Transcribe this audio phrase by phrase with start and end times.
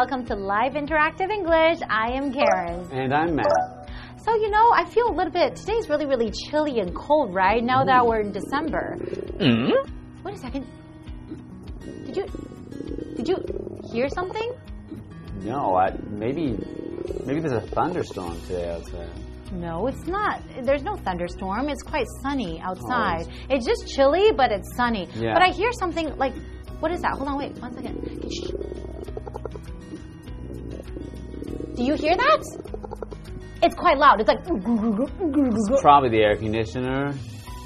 [0.00, 1.80] Welcome to Live Interactive English.
[1.90, 2.88] I am Karen.
[2.92, 3.90] And I'm Matt.
[4.18, 7.60] So, you know, I feel a little bit, today's really, really chilly and cold, right?
[7.64, 8.96] Now that we're in December.
[9.00, 9.72] Mm?
[10.22, 10.68] Wait a second.
[11.80, 12.26] Did you,
[13.16, 13.44] did you
[13.90, 14.52] hear something?
[15.40, 16.56] No, I, maybe,
[17.26, 19.10] maybe there's a thunderstorm today outside.
[19.50, 20.40] No, it's not.
[20.62, 21.68] There's no thunderstorm.
[21.68, 23.26] It's quite sunny outside.
[23.28, 25.08] Oh, it's just chilly, but it's sunny.
[25.16, 25.32] Yeah.
[25.34, 26.34] But I hear something like,
[26.78, 27.14] what is that?
[27.16, 28.30] Hold on, wait, one second.
[28.32, 28.77] Shh.
[31.78, 32.42] Do you hear that?
[33.62, 34.18] It's quite loud.
[34.20, 37.14] It's like, It's probably the air conditioner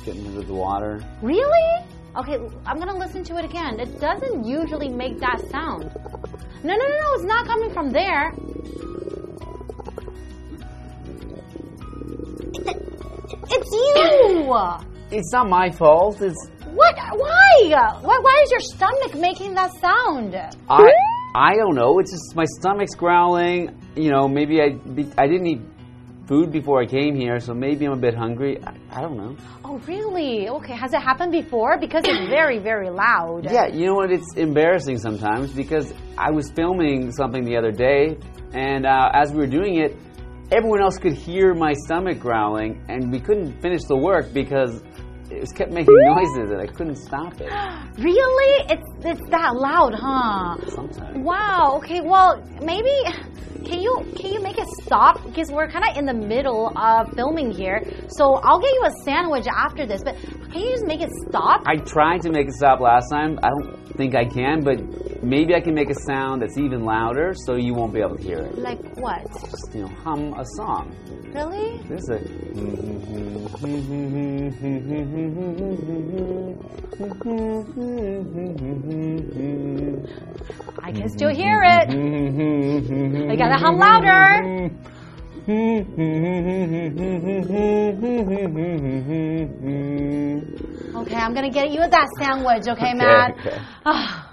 [0.04, 1.00] getting rid of the water.
[1.22, 1.86] really?
[2.14, 3.80] Okay, I'm gonna listen to it again.
[3.80, 5.84] It doesn't usually make that sound.
[6.62, 8.34] No, no, no, no, it's not coming from there.
[13.48, 14.54] It's you!
[15.10, 16.20] It's not my fault.
[16.20, 16.96] It's What?
[17.16, 17.96] Why?
[18.02, 18.18] Why?
[18.20, 20.36] Why is your stomach making that sound?
[20.68, 20.92] I.
[21.34, 21.98] I don't know.
[21.98, 23.78] It's just my stomach's growling.
[23.96, 25.60] You know, maybe I be- I didn't eat
[26.26, 28.58] food before I came here, so maybe I'm a bit hungry.
[28.62, 29.36] I, I don't know.
[29.64, 30.48] Oh, really?
[30.48, 30.74] Okay.
[30.74, 31.78] Has it happened before?
[31.78, 33.44] Because it's very, very loud.
[33.50, 34.10] Yeah, you know what?
[34.12, 38.18] It's embarrassing sometimes because I was filming something the other day,
[38.52, 39.96] and uh, as we were doing it,
[40.50, 44.82] everyone else could hear my stomach growling, and we couldn't finish the work because
[45.32, 47.50] it was kept making noises, and I couldn't stop it.
[47.98, 48.64] Really?
[48.70, 50.56] It's it's that loud, huh?
[50.70, 51.18] Sometimes.
[51.18, 51.74] Wow.
[51.76, 52.00] Okay.
[52.00, 52.90] Well, maybe
[53.64, 57.12] can you can you make it stop because we're kind of in the middle of
[57.14, 57.82] filming here.
[58.08, 60.16] So I'll get you a sandwich after this, but
[60.52, 61.62] can you just make it stop?
[61.66, 63.38] I tried to make it stop last time.
[63.42, 64.78] I don't think I can, but
[65.22, 68.22] maybe I can make a sound that's even louder so you won't be able to
[68.22, 68.58] hear it.
[68.58, 69.22] Like what?
[69.32, 70.94] Just, you know, hum a song.
[71.32, 71.78] Really?
[71.88, 72.18] This is a.
[80.82, 81.88] I can still hear it.
[83.30, 84.70] I gotta hum louder.
[91.02, 92.68] Okay, I'm gonna get you that sandwich.
[92.68, 93.36] Okay, Matt.
[93.40, 93.58] okay.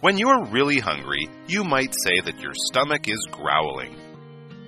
[0.00, 3.96] When you're really hungry, you might say that your stomach is growling.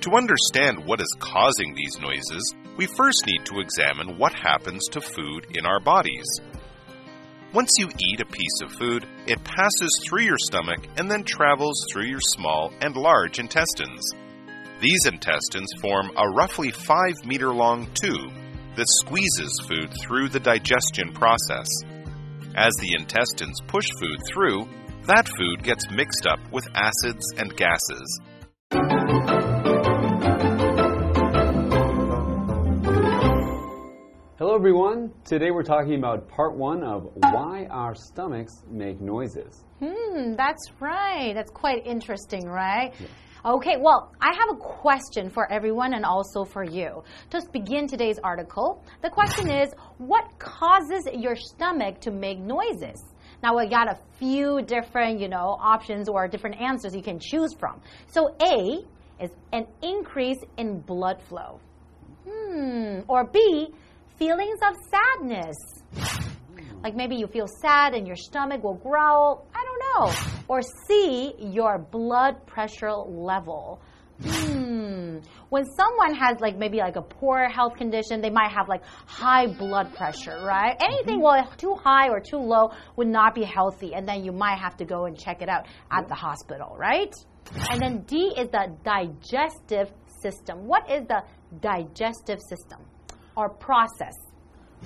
[0.01, 5.01] To understand what is causing these noises, we first need to examine what happens to
[5.01, 6.27] food in our bodies.
[7.53, 11.85] Once you eat a piece of food, it passes through your stomach and then travels
[11.93, 14.09] through your small and large intestines.
[14.81, 18.33] These intestines form a roughly 5 meter long tube
[18.77, 21.67] that squeezes food through the digestion process.
[22.55, 24.69] As the intestines push food through,
[25.07, 28.21] that food gets mixed up with acids and gases.
[34.41, 35.13] Hello, everyone.
[35.27, 39.67] Today we're talking about part one of why our stomachs make noises.
[39.81, 41.35] Hmm, that's right.
[41.35, 42.95] That's quite interesting, right?
[43.45, 47.05] Okay, well, I have a question for everyone and also for you.
[47.33, 53.05] To begin today's article, the question is what causes your stomach to make noises?
[53.43, 57.53] Now we got a few different, you know, options or different answers you can choose
[57.53, 57.83] from.
[58.07, 58.87] So A
[59.23, 61.61] is an increase in blood flow.
[62.27, 63.69] Hmm, or B,
[64.21, 65.57] feelings of sadness.
[66.85, 69.47] Like maybe you feel sad and your stomach will growl.
[69.55, 70.15] I don't know.
[70.47, 73.81] Or C, your blood pressure level.
[74.23, 75.21] Hmm.
[75.49, 79.47] When someone has like maybe like a poor health condition, they might have like high
[79.47, 80.77] blood pressure, right?
[80.85, 84.59] Anything well too high or too low would not be healthy, and then you might
[84.59, 87.13] have to go and check it out at the hospital, right?
[87.71, 89.91] And then D is the digestive
[90.21, 90.67] system.
[90.67, 91.23] What is the
[91.61, 92.81] digestive system
[93.41, 94.15] or process?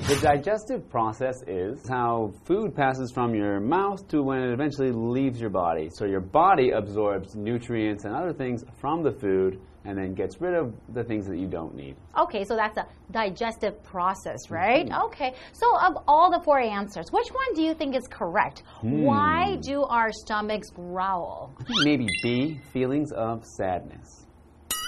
[0.08, 5.40] The digestive process is how food passes from your mouth to when it eventually leaves
[5.40, 5.88] your body.
[5.92, 10.54] So your body absorbs nutrients and other things from the food and then gets rid
[10.54, 11.94] of the things that you don't need.
[12.18, 14.54] Okay, so that's a digestive process, mm-hmm.
[14.54, 14.88] right?
[15.06, 18.62] Okay, so of all the four answers, which one do you think is correct?
[18.80, 19.02] Hmm.
[19.02, 21.52] Why do our stomachs growl?
[21.84, 24.26] Maybe B, feelings of sadness.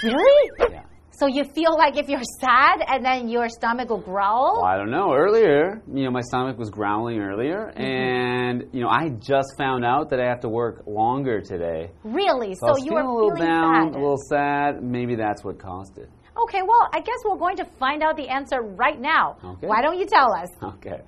[0.02, 0.50] Really?
[0.70, 0.82] Yeah.
[1.18, 4.58] So you feel like if you're sad and then your stomach will growl?
[4.60, 5.14] Well, I don't know.
[5.14, 7.82] Earlier, you know, my stomach was growling earlier, mm-hmm.
[7.82, 11.90] and you know, I just found out that I have to work longer today.
[12.04, 12.54] Really?
[12.54, 13.98] So, So, you feeling a little feeling down, sad.
[13.98, 14.82] a little sad.
[14.82, 16.10] Maybe that's what caused it.
[16.38, 19.38] Okay, well, I guess we're going to find out the answer right now.
[19.42, 19.66] Okay.
[19.66, 20.50] Why don't you tell us?
[20.62, 21.00] Okay.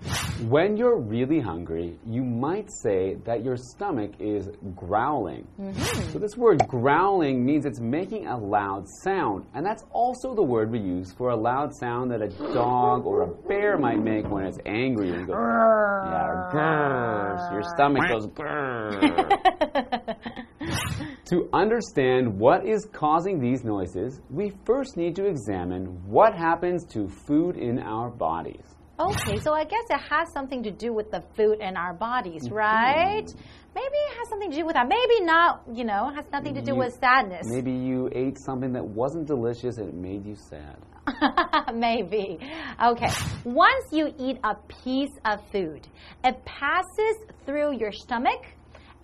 [0.49, 5.47] When you're really hungry, you might say that your stomach is growling.
[5.61, 6.13] Mm-hmm.
[6.13, 9.45] So, this word growling means it's making a loud sound.
[9.55, 13.23] And that's also the word we use for a loud sound that a dog or
[13.23, 15.11] a bear might make when it's angry.
[15.11, 17.53] It goes, yeah, grrr.
[17.53, 20.17] Your stomach goes grrr.
[21.31, 27.09] to understand what is causing these noises, we first need to examine what happens to
[27.09, 28.65] food in our bodies.
[29.01, 32.45] Okay, so I guess it has something to do with the food in our bodies,
[32.47, 32.55] Mm-hmm.
[32.55, 33.27] right?
[33.75, 34.89] Maybe it has something to do with that.
[34.89, 37.43] Maybe not, you know, it has nothing to do You- with sadness.
[37.45, 40.79] Maybe you ate something that wasn't delicious and it made you sad.
[41.75, 42.39] Maybe.
[42.85, 43.09] Okay.
[43.45, 45.87] Once you eat a piece of food,
[46.25, 47.17] it passes
[47.47, 48.45] through your stomach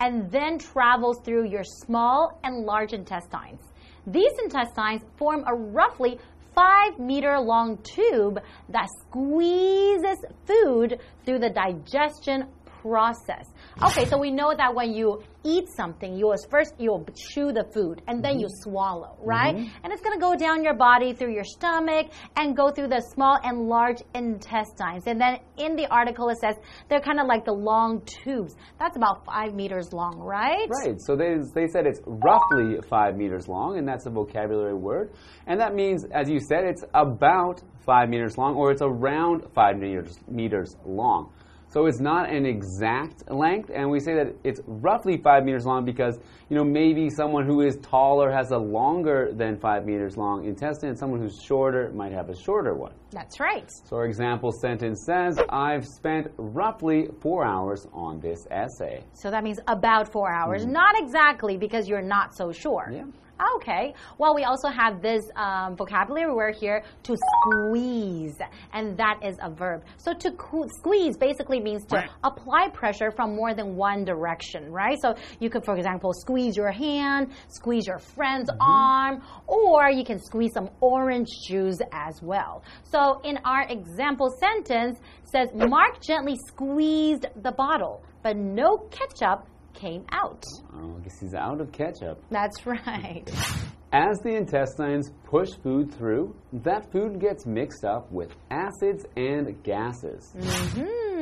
[0.00, 3.60] and then travels through your small and large intestines.
[4.06, 6.18] These intestines form a roughly
[6.54, 12.46] five meter long tube that squeezes food through the digestion
[12.84, 13.46] process.
[13.82, 18.02] Okay, so we know that when you eat something, you first you'll chew the food
[18.06, 18.70] and then you mm-hmm.
[18.70, 19.56] swallow, right?
[19.56, 19.82] Mm-hmm.
[19.82, 23.38] And it's gonna go down your body through your stomach and go through the small
[23.42, 25.04] and large intestines.
[25.06, 26.56] And then in the article it says
[26.88, 28.54] they're kind of like the long tubes.
[28.78, 30.68] That's about five meters long, right?
[30.84, 35.12] Right, so they, they said it's roughly five meters long, and that's a vocabulary word.
[35.46, 39.78] And that means, as you said, it's about five meters long, or it's around five
[39.78, 41.32] meters, meters long.
[41.74, 45.84] So it's not an exact length, and we say that it's roughly five meters long
[45.84, 50.44] because, you know, maybe someone who is taller has a longer than five meters long
[50.44, 52.92] intestine, and someone who's shorter might have a shorter one.
[53.10, 53.68] That's right.
[53.88, 59.02] So our example sentence says, I've spent roughly four hours on this essay.
[59.12, 60.62] So that means about four hours.
[60.62, 60.70] Hmm.
[60.70, 62.88] Not exactly because you're not so sure.
[62.92, 63.02] Yeah.
[63.56, 63.94] Okay.
[64.18, 68.38] Well, we also have this um, vocabulary word here to squeeze,
[68.72, 69.82] and that is a verb.
[69.96, 70.34] So to
[70.78, 74.96] squeeze basically means to apply pressure from more than one direction, right?
[75.00, 80.20] So you could, for example, squeeze your hand, squeeze your friend's arm, or you can
[80.20, 82.62] squeeze some orange juice as well.
[82.84, 90.04] So in our example sentence says Mark gently squeezed the bottle, but no ketchup came
[90.12, 90.42] out.
[90.74, 92.22] Oh, I guess he's out of ketchup.
[92.30, 93.24] That's right.
[93.92, 100.32] As the intestines push food through, that food gets mixed up with acids and gases.
[100.36, 101.13] Hmm.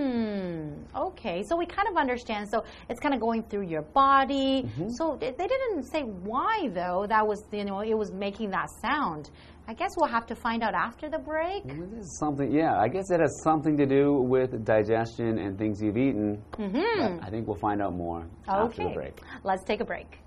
[0.95, 2.49] Okay, so we kind of understand.
[2.51, 4.63] So it's kind of going through your body.
[4.65, 4.89] Mm-hmm.
[4.91, 7.07] So they didn't say why though.
[7.09, 9.31] That was you know it was making that sound.
[9.69, 11.65] I guess we'll have to find out after the break.
[11.65, 15.57] Well, This is something, yeah, I guess it has something to do with digestion and
[15.57, 16.43] things you've eaten.
[16.53, 17.19] Mm-hmm.
[17.19, 19.21] But I think we'll find out more after the break.
[19.45, 20.19] let's take a break.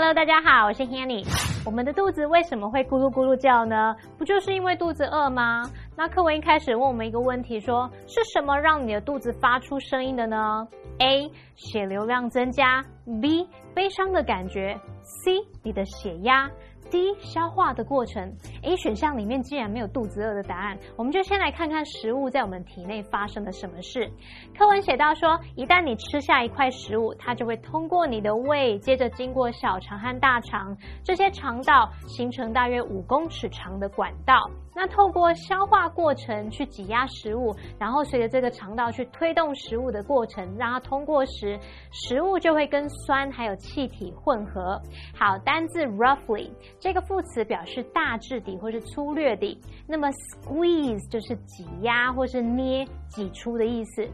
[0.00, 1.26] Hello，大家好，我是 Hanny。
[1.66, 3.96] 我们的肚子为什么会咕噜咕噜叫呢？
[4.16, 5.68] 不就是因为肚子饿吗？
[5.96, 10.64] 那课文一开始问我们一个问题说是什么让你的肚子发出声音的呢
[11.00, 11.28] ？A.
[11.56, 12.84] 血流量增加
[13.20, 13.48] ，B.
[13.74, 15.40] 悲伤的感觉，C.
[15.64, 16.48] 你的血压。
[16.90, 24.10] D 消化的过程，A 选项里面竟然没有肚子饿的答案，我们就先来看看食物在我们体内发生了什么事。
[24.56, 34.50] 课文写到说，一旦你吃下一块食物，它就会通过你的胃，接着经过小肠和大肠，这些肠道形成大约五公尺长的管道。
[34.78, 41.58] 那透过消化过程去挤压食物，然后随着这个肠道去推动食物的过程，让它通过时，
[41.90, 44.80] 食物就会跟酸还有气体混合。
[45.16, 54.08] 好，单字 roughly 这个副词表示大致的或是粗略的，那么 squeeze 就是挤压或是捏、挤出的意思。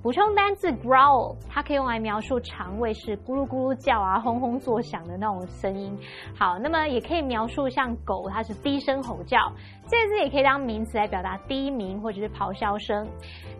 [0.00, 5.96] 补充单字 growl，它可以用来描述肠胃是咕噜咕噜叫啊、轰轰作响的那种声音。
[6.38, 9.36] 好，那么也可以描述像狗，它是低声吼叫。
[9.88, 13.08] 这个字也可以当名词来表达低鸣或者是咆哮声。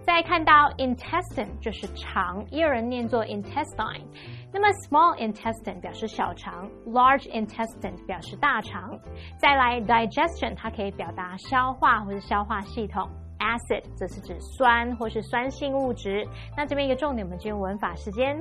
[0.02, 4.04] 再看到 intestine 就是肠，也有人念作 intestine。
[4.52, 8.98] 那么 small intestine 表示小肠，large intestine 表示大肠。
[9.38, 13.06] 再来 digestion，它可以表达消化或者消化系统。
[13.38, 16.26] Acid 则是指酸或是酸性物质。
[16.56, 18.36] 那这边一个重点，我们进入文法时间。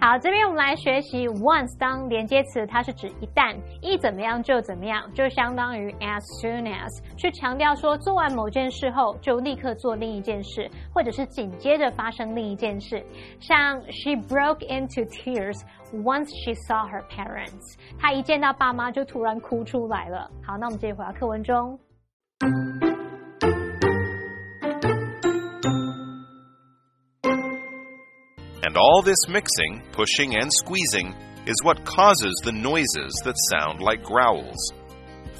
[0.00, 13.02] 好，这边我们来学习 once 当连接词，它是指一旦一怎么样就怎么样，就相当于 as soon as，去强调说做完某件事后就立刻做另一件事，或者是紧接着发生另一件事。
[13.40, 15.58] 像 she broke into tears
[15.92, 20.28] once she saw her parents，她一见到爸妈就突然哭出来了。
[20.44, 21.78] 好，那我们接着回到课文中。
[28.74, 31.14] And all this mixing, pushing, and squeezing
[31.46, 34.72] is what causes the noises that sound like growls.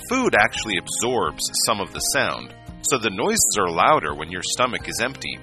[0.09, 4.88] Food actually absorbs some of the sound, so the noises are louder when your stomach
[4.88, 5.37] is empty.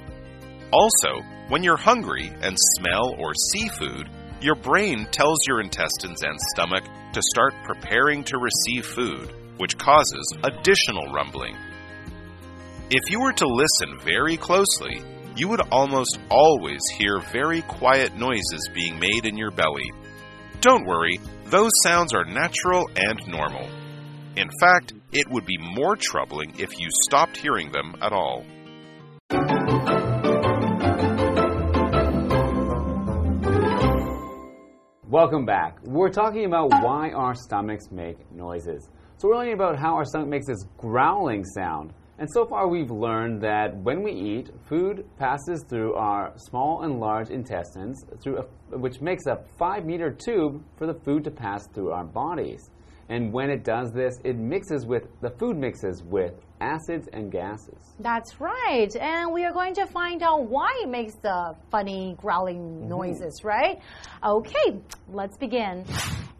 [0.71, 6.39] Also, when you're hungry and smell or see food, your brain tells your intestines and
[6.53, 11.57] stomach to start preparing to receive food, which causes additional rumbling.
[12.89, 15.03] If you were to listen very closely,
[15.35, 19.89] you would almost always hear very quiet noises being made in your belly.
[20.59, 23.67] Don't worry, those sounds are natural and normal.
[24.35, 28.45] In fact, it would be more troubling if you stopped hearing them at all.
[35.07, 35.77] Welcome back.
[35.83, 38.89] We're talking about why our stomachs make noises.
[39.17, 41.93] So we're learning about how our stomach makes this growling sound.
[42.21, 46.99] And so far we've learned that when we eat, food passes through our small and
[46.99, 51.67] large intestines, through a, which makes a five meter tube for the food to pass
[51.73, 52.69] through our bodies.
[53.09, 57.95] And when it does this, it mixes with, the food mixes with acids and gases.
[57.99, 58.95] That's right.
[58.95, 62.87] And we are going to find out why it makes the funny growling mm-hmm.
[62.87, 63.79] noises, right?
[64.23, 65.85] Okay, let's begin.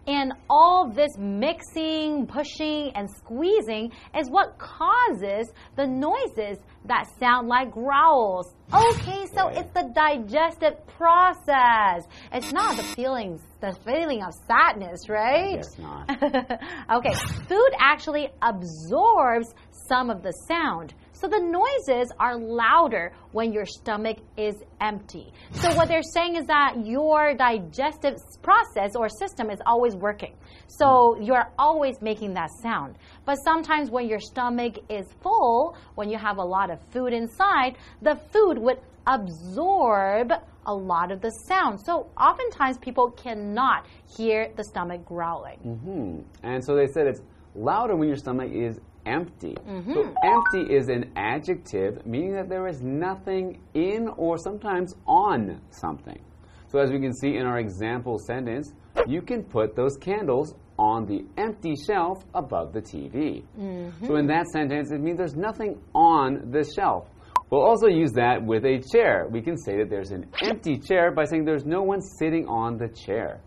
[0.08, 7.72] And all this mixing, pushing, and squeezing is what causes the noises that sound like
[7.72, 8.54] growls.
[8.74, 12.08] Okay, so it's the digestive process.
[12.34, 15.60] It's not the feelings, the feeling of sadness, right?
[15.60, 16.10] It's not.
[16.92, 17.14] okay,
[17.48, 19.54] food actually absorbs
[19.88, 20.94] some of the sound.
[21.22, 25.32] So the noises are louder when your stomach is empty.
[25.52, 30.34] So what they're saying is that your digestive process or system is always working.
[30.68, 31.24] So hmm.
[31.24, 32.96] you're always making that sound.
[33.24, 37.76] But sometimes when your stomach is full, when you have a lot of food inside,
[38.02, 40.34] the food would absorb
[40.66, 41.80] a lot of the sound.
[41.80, 43.86] So oftentimes people cannot
[44.18, 45.58] hear the stomach growling.
[45.58, 46.46] Hmm.
[46.46, 47.22] And so they said it's
[47.56, 49.56] louder when your stomach is empty.
[49.68, 49.94] Mm-hmm.
[49.94, 56.20] So empty is an adjective meaning that there is nothing in or sometimes on something.
[56.68, 58.74] So as we can see in our example sentence,
[59.08, 63.44] you can put those candles on the empty shelf above the TV.
[63.60, 64.08] Mm-hmm.
[64.08, 67.08] So in that sentence, it means there's nothing on the shelf.
[67.52, 69.28] We'll also use that with a chair.
[69.30, 72.78] We can say that there's an empty chair by saying there's no one sitting on
[72.78, 73.42] the chair.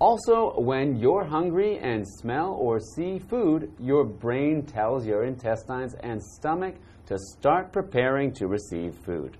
[0.00, 6.20] Also, when you're hungry and smell or see food, your brain tells your intestines and
[6.20, 6.74] stomach
[7.06, 9.36] to start preparing to receive food,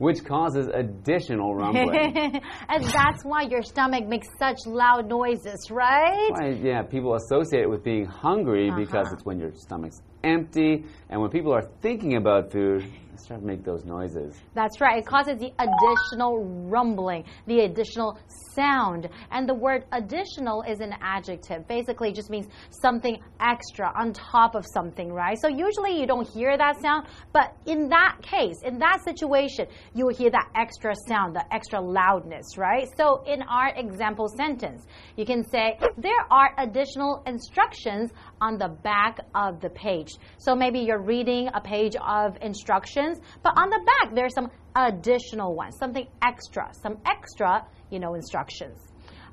[0.00, 1.94] which causes additional rumbling.
[2.68, 6.30] and that's why your stomach makes such loud noises, right?
[6.30, 9.14] Why, yeah, people associate it with being hungry because Uh-huh.
[9.14, 12.82] it's when your stomach's empty, and when people are thinking about food,
[13.20, 14.40] start to make those noises.
[14.54, 14.98] That's right.
[14.98, 18.18] It causes the additional rumbling, the additional
[18.54, 19.08] sound.
[19.30, 21.66] And the word additional is an adjective.
[21.68, 25.38] Basically, it just means something extra on top of something, right?
[25.40, 30.06] So usually you don't hear that sound, but in that case, in that situation, you
[30.06, 32.88] will hear that extra sound, the extra loudness, right?
[32.96, 34.86] So in our example sentence,
[35.16, 40.10] you can say, There are additional instructions on the back of the page.
[40.38, 43.09] So maybe you're reading a page of instructions,
[43.42, 48.78] but on the back there's some additional ones, something extra, some extra, you know, instructions.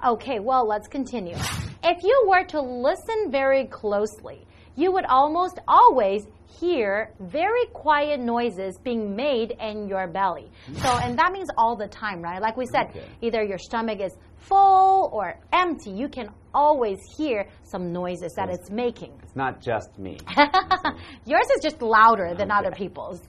[0.06, 1.36] Okay, well, let's continue.
[1.84, 6.24] If you were to listen very closely, you would almost always
[6.60, 10.52] hear very quiet noises being made in your belly.
[10.78, 12.42] So, and that means all the time, right?
[12.42, 13.06] Like we said, Okay.
[13.22, 18.70] either your stomach is full or empty, you can always hear some noises that it's
[18.70, 19.14] making.
[19.24, 20.18] It's not just me.
[21.26, 23.22] Yours is just louder than other people's.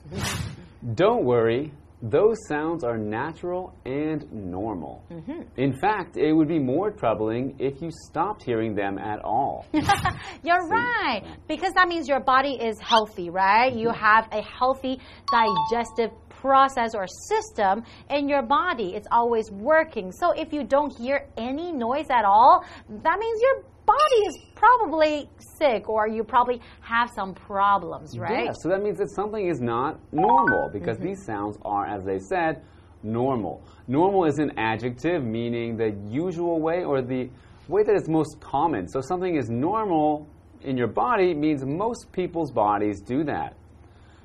[0.95, 5.03] Don't worry, those sounds are natural and normal.
[5.11, 5.41] Mm-hmm.
[5.57, 9.65] In fact, it would be more troubling if you stopped hearing them at all.
[10.43, 11.23] You're right.
[11.47, 13.73] Because that means your body is healthy, right?
[13.73, 14.99] You have a healthy
[15.31, 18.95] digestive process or system in your body.
[18.95, 20.11] It's always working.
[20.11, 25.29] So if you don't hear any noise at all, that means your body is probably
[25.59, 28.45] sick or you probably have some problems, right?
[28.45, 31.07] Yeah, so that means that something is not normal because Mm-hmm.
[31.07, 32.61] these sounds are, as they said,
[33.03, 33.61] normal.
[33.87, 37.29] Normal is an adjective meaning the usual way or the
[37.67, 38.87] way that it's most common.
[38.87, 40.27] So something is normal
[40.61, 43.55] in your body means most people's bodies do that.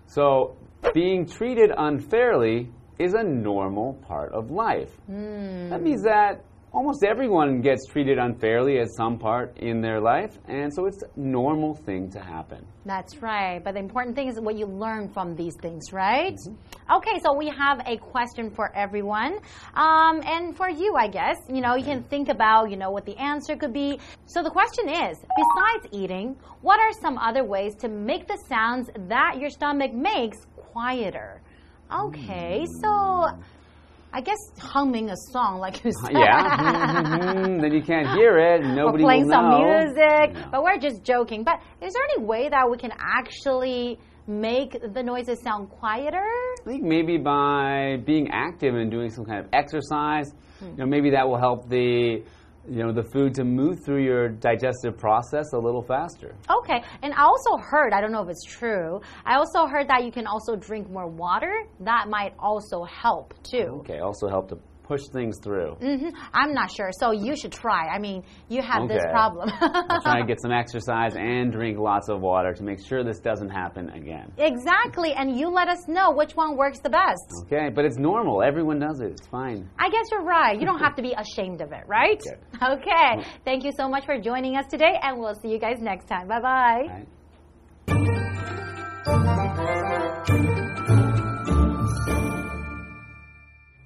[0.07, 0.57] So
[0.93, 4.91] being treated unfairly is a normal part of life.
[5.07, 5.69] Hmm.
[5.71, 6.45] That means that
[6.75, 11.09] almost everyone gets treated unfairly at some part in their life, and so it's a
[11.17, 12.67] normal thing to happen.
[12.85, 13.63] That's right.
[13.63, 16.35] But the important thing is what you learn from these things, right?
[16.35, 16.97] Mm-hmm.
[16.97, 19.39] Okay, so we have a question for everyone.
[19.75, 22.09] Um, and for you, I guess, you know, you can mm-hmm.
[22.09, 24.01] think about, you know, what the answer could be.
[24.27, 28.91] So the question is, besides eating, what are some other ways to make the sounds
[29.09, 31.41] that your stomach makes quieter?
[31.93, 33.43] Okay, so mm.
[34.17, 36.13] I guess humming a song, like you said.
[36.13, 40.35] Yeah, Mhm, then you can't hear it, nobody playing will some music.
[40.35, 40.49] No.
[40.53, 41.43] But we're just joking.
[41.43, 46.23] But is there any way that we can actually make the noises sound quieter?
[46.63, 51.11] I think maybe by being active and doing some kind of exercise, you know, maybe
[51.11, 52.23] that will help the,
[52.69, 56.35] you know, the food to move through your digestive process a little faster.
[56.51, 60.05] Okay, and I also heard, I don't know if it's true, I also heard that
[60.05, 61.65] you can also drink more water.
[61.81, 63.81] That might also help too.
[63.81, 65.75] Okay, also help to push things through.
[65.81, 67.89] hmm I'm not sure, so you should try.
[67.89, 69.51] I mean, you have this problem.
[69.61, 73.19] I'll try and get some exercise and drink lots of water to make sure this
[73.19, 74.31] doesn't happen again.
[74.39, 77.25] exactly, and you let us know which one works the best.
[77.47, 78.43] Okay, but it's normal.
[78.43, 79.11] Everyone does it.
[79.13, 79.69] It's fine.
[79.79, 80.59] I guess you're right.
[80.61, 82.23] You don't have to be ashamed of it, right?
[82.63, 83.25] Okay.
[83.45, 86.29] Thank you so much for joining us today, and we'll see you guys next time.
[86.29, 87.05] Bye?
[90.27, 90.51] Bye.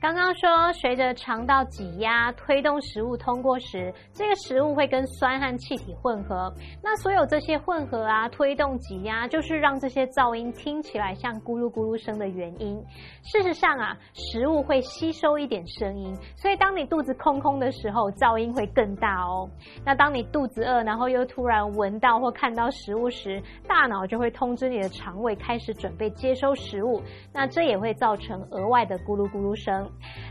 [0.08, 6.50] 刚刚说，随着肠道挤压推动食物通过时，这个食物会跟酸和气体混合。
[6.82, 12.82] 那所有这些混合啊，推动挤压，就是让这些噪音听起来像咕噜咕噜声的原因。
[13.22, 19.46] 事实上啊，食物会吸收一点声音，所以当你肚子空空的时候，噪音会更大哦。
[19.84, 29.86] 那当你肚子饿，然后又突然闻到或看到食物时，大脑就会通知你的肠胃开始准备接收食物，那这也会造成额外的咕噜咕噜声。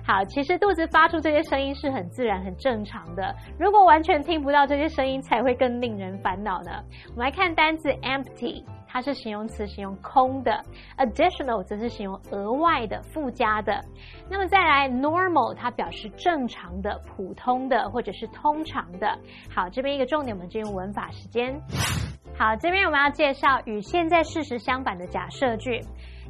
[0.06, 3.36] 好，其实肚子发出这些声音是很自然、很正常的。
[3.60, 6.84] 如果完全听不到这些声音，才会更令人烦恼呢。
[7.12, 8.64] 我们来看单字 empty。
[8.90, 10.64] 它是形容词，形容空的
[10.98, 13.84] ；additional 则是形容额外的、附加的。
[14.30, 19.20] 那么再来，normal 它表示正常的、普通的或者是通常的。
[19.54, 21.62] 好，这边一个重点，我们进入文法时间。
[22.40, 25.82] 好，这边我们要介绍与现在事实相反的假设句。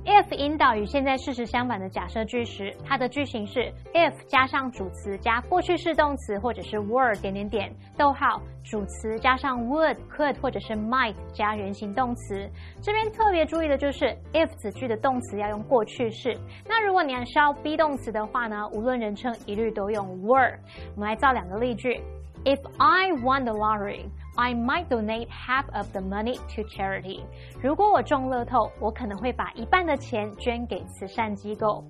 [0.07, 3.59] If 引导与现在事实相反的假设句时，它的句型是
[3.93, 12.49] if 加上主词加过去式动词或者是 were 点点点逗号主词加上 would could 或者是 might 加原形动词。
[12.81, 16.33] 这边特别注意的就是 if 子句的动词要用过去式。
[16.65, 20.57] 那如果你要是要 be 动词的话呢，无论人称一律都用 were。
[20.95, 22.01] 我们来造两个例句
[22.45, 24.05] ：If I won the lottery。
[24.37, 27.21] I might donate half of the money to charity。
[27.59, 31.83] 如果我中乐透，我可能会把一半的钱捐给慈善机构。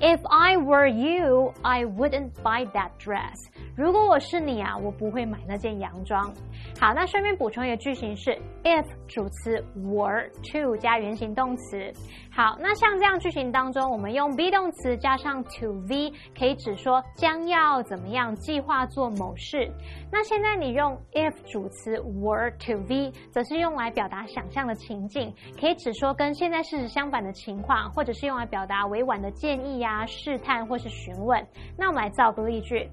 [0.00, 3.34] If I were you, I wouldn't buy that dress。
[3.76, 6.32] 如果我是你啊，我不会买那件洋装。
[6.80, 8.30] 好，那顺便补充一个句型是
[8.62, 11.92] if 主词 were to 加原形动词。
[12.30, 19.68] 好，那像这样句型当中，我们用 be 动词加上 to v，可以指说将要怎么样计划做某事。
[20.12, 31.46] 那现在你用 if 主词 were to v，则是用来表达想象的情境，可以指说跟现在事实相反的情况，或者是用来表达委婉的建议呀、试探或是询问。
[31.76, 32.90] 那我们来造个例句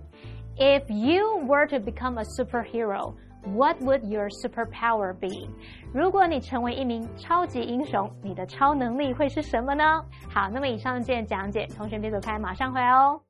[0.58, 3.14] ：If you were to become a superhero。
[3.48, 5.48] What would your superpower be？
[5.94, 10.04] 如果你成为一名超级英雄，你的超能力会是什么呢？
[10.34, 13.22] 好，那么以上这件讲解，同学别走开，马上回来哦。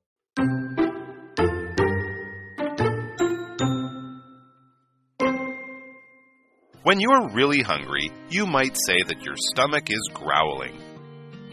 [6.86, 10.80] When you're really hungry, you might say that your stomach is growling.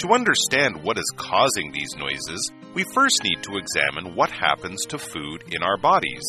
[0.01, 4.99] To understand what is causing these noises, we first need to examine what happens to
[4.99, 6.21] food in our bodies.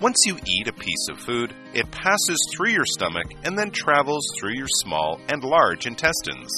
[0.00, 4.28] Once you eat a piece of food, it passes through your stomach and then travels
[4.38, 6.52] through your small and large intestines.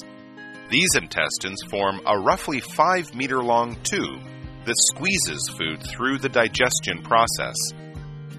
[0.69, 4.21] These intestines form a roughly 5 meter long tube
[4.67, 7.57] that squeezes food through the digestion process.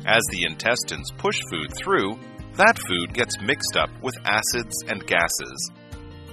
[0.06, 2.20] As the intestines push food through,
[2.58, 5.72] that food gets mixed up with acids and gases.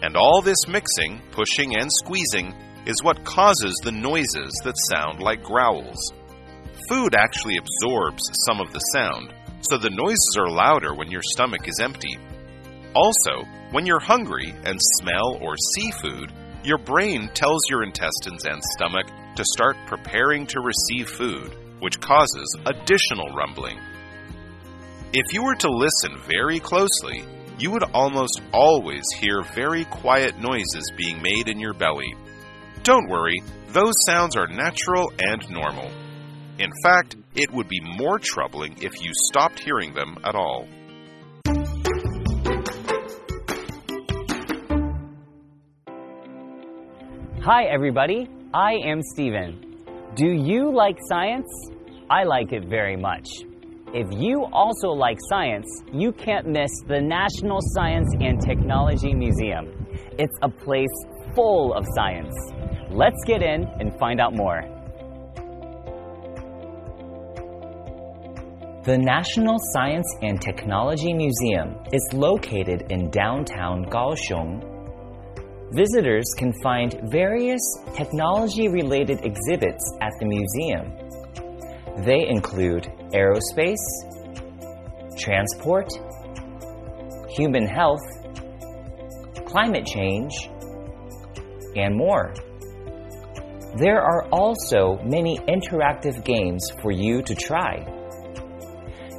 [0.02, 2.54] And all this mixing, pushing, and squeezing
[2.86, 6.12] is what causes the noises that sound like growls.
[6.88, 11.68] Food actually absorbs some of the sound, so the noises are louder when your stomach
[11.68, 12.18] is empty.
[12.94, 16.32] Also, when you're hungry and smell or see food,
[16.64, 19.06] your brain tells your intestines and stomach
[19.36, 23.78] to start preparing to receive food, which causes additional rumbling.
[25.14, 27.22] If you were to listen very closely,
[27.58, 32.14] you would almost always hear very quiet noises being made in your belly.
[32.82, 35.90] Don't worry, those sounds are natural and normal.
[36.58, 40.66] In fact, it would be more troubling if you stopped hearing them at all.
[47.42, 48.30] Hi, everybody.
[48.54, 49.76] I am Steven.
[50.14, 51.48] Do you like science?
[52.08, 53.28] I like it very much.
[53.94, 59.68] If you also like science, you can't miss the National Science and Technology Museum.
[60.18, 60.88] It's a place
[61.34, 62.34] full of science.
[62.88, 64.62] Let's get in and find out more.
[68.84, 74.64] The National Science and Technology Museum is located in downtown Kaohsiung.
[75.74, 77.60] Visitors can find various
[77.94, 81.01] technology related exhibits at the museum.
[81.98, 83.76] They include aerospace,
[85.18, 85.90] transport,
[87.28, 88.00] human health,
[89.46, 90.48] climate change,
[91.76, 92.32] and more.
[93.78, 97.86] There are also many interactive games for you to try.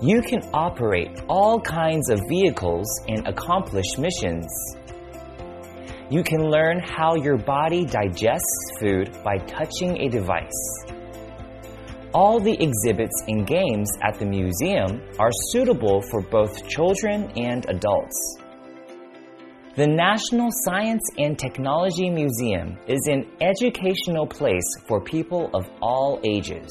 [0.02, 4.48] You can operate all kinds of vehicles and accomplish missions.
[6.10, 10.86] You can learn how your body digests food by touching a device.
[12.14, 18.38] All the exhibits and games at the museum are suitable for both children and adults.
[19.76, 26.70] The National Science and Technology Museum is an educational place for people of all ages.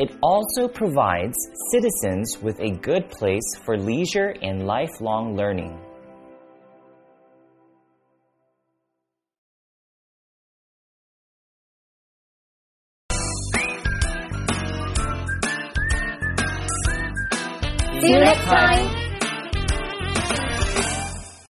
[0.00, 1.36] It also provides
[1.70, 5.78] citizens with a good place for leisure and lifelong learning.